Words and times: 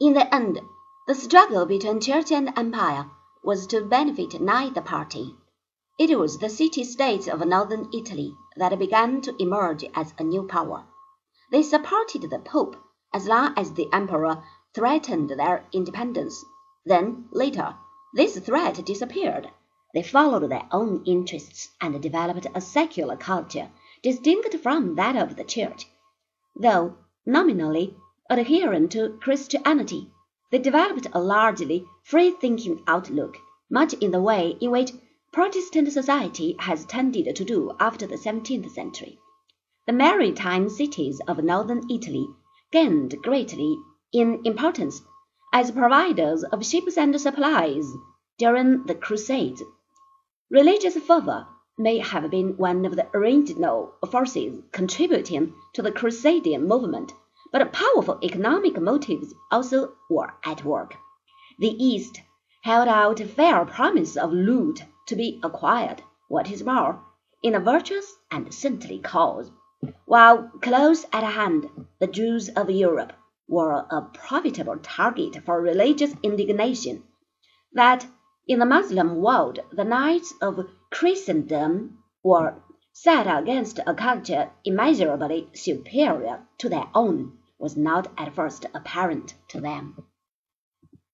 In 0.00 0.14
the 0.14 0.32
end, 0.32 0.60
the 1.08 1.14
struggle 1.16 1.66
between 1.66 2.00
Church 2.00 2.30
and 2.30 2.56
Empire 2.56 3.10
was 3.42 3.66
to 3.66 3.80
benefit 3.80 4.40
neither 4.40 4.80
party. 4.80 5.34
It 5.98 6.16
was 6.16 6.38
the 6.38 6.48
city 6.48 6.84
states 6.84 7.26
of 7.26 7.44
northern 7.44 7.88
Italy 7.92 8.32
that 8.56 8.78
began 8.78 9.20
to 9.22 9.34
emerge 9.42 9.84
as 9.96 10.14
a 10.16 10.22
new 10.22 10.44
power. 10.44 10.84
They 11.50 11.64
supported 11.64 12.30
the 12.30 12.38
Pope 12.38 12.76
as 13.12 13.26
long 13.26 13.54
as 13.56 13.72
the 13.72 13.92
Emperor 13.92 14.44
threatened 14.72 15.30
their 15.30 15.66
independence. 15.72 16.44
Then, 16.84 17.28
later, 17.32 17.74
this 18.14 18.38
threat 18.38 18.84
disappeared. 18.84 19.50
They 19.94 20.04
followed 20.04 20.48
their 20.48 20.68
own 20.70 21.02
interests 21.06 21.70
and 21.80 22.00
developed 22.00 22.46
a 22.54 22.60
secular 22.60 23.16
culture 23.16 23.68
distinct 24.04 24.54
from 24.62 24.94
that 24.94 25.16
of 25.16 25.34
the 25.34 25.42
Church. 25.42 25.88
Though 26.54 26.98
nominally 27.26 27.96
adherent 28.30 28.92
to 28.92 29.18
Christianity, 29.22 30.10
they 30.50 30.58
developed 30.58 31.06
a 31.12 31.20
largely 31.20 31.86
free-thinking 32.04 32.82
outlook, 32.86 33.38
much 33.70 33.94
in 33.94 34.10
the 34.10 34.20
way 34.20 34.56
in 34.60 34.70
which 34.70 34.92
Protestant 35.32 35.92
society 35.92 36.54
has 36.58 36.84
tended 36.84 37.34
to 37.34 37.44
do 37.44 37.72
after 37.80 38.06
the 38.06 38.18
seventeenth 38.18 38.70
century. 38.72 39.18
The 39.86 39.92
maritime 39.92 40.68
cities 40.68 41.20
of 41.26 41.42
northern 41.42 41.90
Italy 41.90 42.26
gained 42.70 43.16
greatly 43.22 43.78
in 44.12 44.42
importance 44.44 45.00
as 45.52 45.70
providers 45.70 46.44
of 46.44 46.66
ships 46.66 46.98
and 46.98 47.18
supplies 47.18 47.90
during 48.38 48.84
the 48.84 48.94
Crusades. 48.94 49.62
Religious 50.50 50.96
fervor 50.98 51.46
may 51.78 51.98
have 51.98 52.30
been 52.30 52.56
one 52.58 52.84
of 52.84 52.96
the 52.96 53.06
original 53.14 53.94
forces 54.10 54.62
contributing 54.72 55.54
to 55.72 55.80
the 55.80 55.92
Crusading 55.92 56.66
movement 56.66 57.12
but 57.50 57.72
powerful 57.72 58.18
economic 58.22 58.80
motives 58.80 59.34
also 59.50 59.94
were 60.10 60.32
at 60.44 60.64
work. 60.64 60.94
The 61.58 61.74
East 61.82 62.20
held 62.62 62.88
out 62.88 63.20
a 63.20 63.26
fair 63.26 63.64
promise 63.64 64.16
of 64.16 64.32
loot 64.32 64.84
to 65.06 65.16
be 65.16 65.40
acquired, 65.42 66.02
what 66.28 66.50
is 66.50 66.62
more, 66.62 67.02
in 67.42 67.54
a 67.54 67.60
virtuous 67.60 68.16
and 68.30 68.52
saintly 68.52 68.98
cause, 68.98 69.50
while 70.04 70.50
close 70.60 71.06
at 71.12 71.22
hand 71.22 71.70
the 71.98 72.06
Jews 72.06 72.48
of 72.50 72.68
Europe 72.68 73.12
were 73.48 73.86
a 73.90 74.02
profitable 74.12 74.76
target 74.78 75.42
for 75.44 75.60
religious 75.60 76.14
indignation. 76.22 77.02
That 77.72 78.06
in 78.46 78.58
the 78.58 78.66
Moslem 78.66 79.16
world 79.16 79.60
the 79.72 79.84
knights 79.84 80.34
of 80.42 80.68
Christendom 80.90 81.98
were 82.22 82.54
set 83.00 83.28
against 83.28 83.78
a 83.86 83.94
culture 83.94 84.50
immeasurably 84.64 85.48
superior 85.54 86.40
to 86.58 86.68
their 86.68 86.88
own 86.96 87.32
was 87.56 87.76
not 87.76 88.10
at 88.18 88.34
first 88.34 88.66
apparent 88.74 89.34
to 89.46 89.60
them. 89.60 90.04